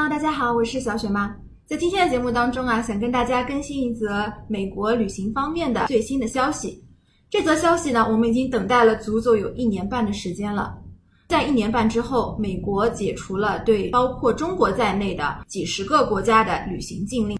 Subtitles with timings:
[0.00, 1.36] Hello，大家好，我是小雪妈。
[1.66, 6.82] 在今天的节目当中啊，想跟大家更新一则美国旅行方面的最新的消息。
[7.28, 10.74] 这则消息呢，我们已经等待了足足有一年半的时间了。
[11.28, 17.38] 在一年半之后，美国解除了对包括中国在内的几十个国家的旅行禁令。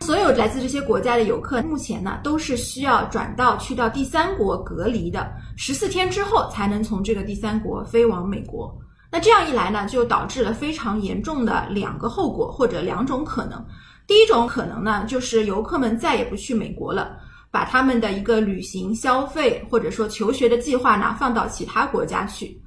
[0.00, 8.78] 所有来自这些国家的游客，目前呢都是需要转到去到第三国隔离的，十四天之后才能从这个第三国飞往美国。
[9.10, 13.64] 那这样一来呢，就导致了非常严重的两个后果或者两种可能。
[14.06, 17.16] 第一种可能呢，就是游客们再也不去美国了，
[17.50, 22.60] 把他们的一个旅行、消费或者说求学的计划呢放到其他国家去。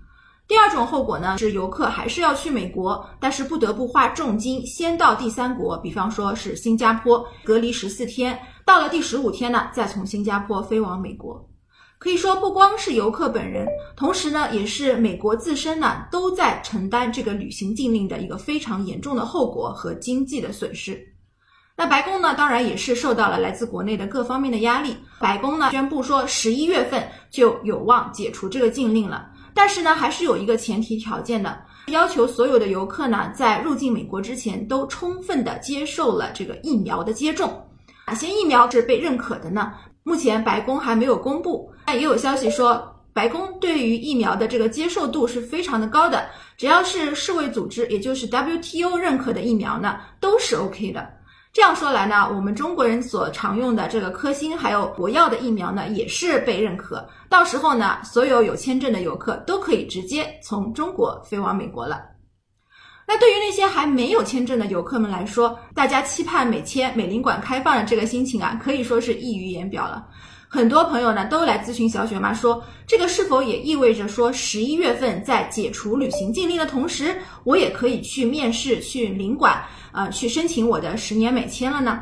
[0.48, 11.48] 第二种后果呢，是游客还是要去美国，但是不得不花重金先到第三国，比方说是新加坡隔离十四天，到了第十五天呢，再从新加坡飞往美国。
[12.02, 21.00] 可以说，不光是游客本人，同时呢，也是美国自身呢，都在承担这个旅行禁令的一个非常严重的后果和经济的损失。
[21.78, 24.98] 那白宫呢，当然也是受到了来自国内的各方面的压力。
[25.20, 29.30] 白宫呢，宣布说十一月份就有望解除这个禁令了。
[29.54, 31.56] 但是呢，还是有一个前提条件的，
[31.90, 37.64] 要求所有的游客呢，在入境美国之前都充分的接受了这个疫苗的接种。
[38.08, 39.72] 哪些疫苗是被认可的呢？
[40.04, 46.26] 目前白宫还没有公布，也有消息说，白宫对于疫苗的这个接受度是非常的高的，
[46.58, 51.08] 只要是世卫组织，也就是 WTO 认可的疫苗呢，都是 OK 的。
[51.54, 57.06] 这样说来呢，我们中国人所常用的这个科兴还有国药的疫苗呢，也是被认可。
[57.28, 62.02] 到时候呢，所有有签证的游客都可以直接从中国飞往美国了。
[63.06, 70.08] 那对于那些还没有签证的游客们来说，大家期盼美签、美领馆开放的这个心情啊，可以说是溢于言表了。
[70.54, 79.64] 很多朋友呢都来咨询小雪妈说，这个是否也意味着说，十一月份在解除旅行禁令的同时，我也可以去面试、去领馆？
[79.94, 82.02] 呃，去申请我的十年美签了呢。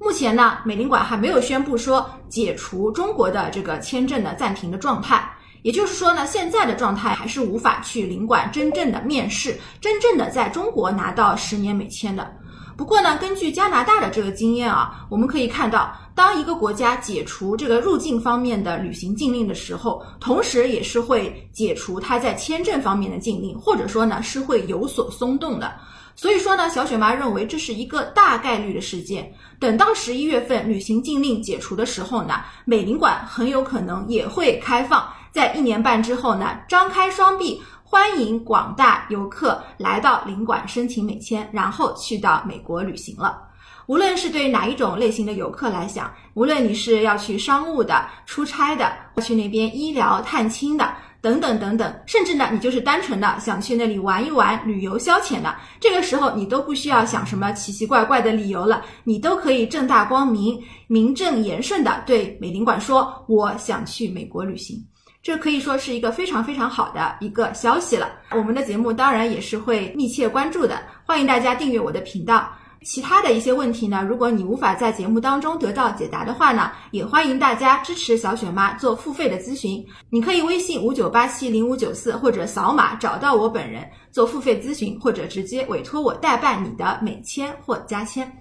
[0.00, 5.32] 目前呢，美领馆还没有宣布说解除中国的这个签证的暂停的状态，
[5.62, 12.28] 也就是说呢，现在的状态还是无法去领馆真正的面试，真正的在中国拿到十年美签的。
[12.78, 25.74] 不过呢，根据加拿大的这个经验啊，我们可以看到，当一个国家解除这个入境方面的旅行禁令的时候，同时也是会解除它在签证方面的禁令，或者说呢是会有所松动的。
[26.14, 29.32] 所以说呢，小雪妈认为这是一个大概率的事件。
[29.58, 35.04] 等到十一月份旅行禁令解除的时候呢，美领馆很有可能也会开放。
[35.32, 37.60] 在一年半之后呢，张开双臂
[37.90, 43.42] 欢迎广大游客来到领馆申请美签，然后去到美国旅行了。
[43.86, 50.86] 无论是对哪一种类型的游客来讲，无论你是要去商务的、出差的，去那边医疗探亲的。
[51.20, 64.80] 等等等等，甚至呢，你就是单纯的想去那里玩一玩、旅游消遣的，这个时候你都不需要想什么奇奇怪怪的理由了，你都可以正大光明、名正言顺的对美领馆说我想去美国旅行，
[65.22, 68.10] 这可以说是一个非常非常好的一个消息了。
[68.30, 72.48] 我们的节目当然也是会密切关注的，欢迎大家订阅我的频道。
[72.84, 79.84] 其他的一些问题呢，如果你无法在节目当中得到解答的话呢，也欢迎大家支持小雪妈做付费的咨询。
[80.10, 88.32] 你可以微信五九八七零五九四，或者扫码找到我本人做付费咨询，或者直接委托我代办你的美签或加签。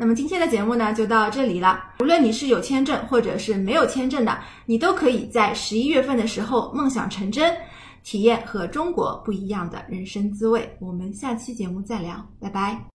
[0.00, 1.78] 那么今天的节目呢，就到这里了。
[2.00, 7.54] 无论你是有签证或者是没有签证的，你都可以在十一月份的时候梦想成真，
[8.02, 10.74] 体验和中国不一样的人生滋味。
[10.80, 12.82] 我们下期节目再聊，拜拜。